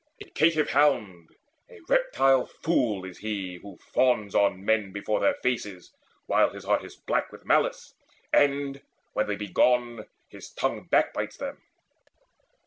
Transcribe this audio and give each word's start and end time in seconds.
A 0.19 0.25
caitiff 0.31 0.71
hound, 0.71 1.29
A 1.69 1.79
reptile 1.87 2.47
fool, 2.47 3.05
is 3.05 3.19
he 3.19 3.59
who 3.61 3.77
fawns 3.93 4.33
on 4.33 4.65
men 4.65 4.91
Before 4.91 5.19
their 5.19 5.35
faces, 5.43 5.93
while 6.25 6.49
his 6.49 6.65
heart 6.65 6.83
is 6.83 6.95
black 6.95 7.31
With 7.31 7.45
malice, 7.45 7.93
and, 8.33 8.81
when 9.13 9.27
they 9.27 9.35
be 9.35 9.49
gone, 9.53 10.05
his 10.27 10.49
tongue 10.53 10.87
Backbites 10.89 11.37
them. 11.37 11.61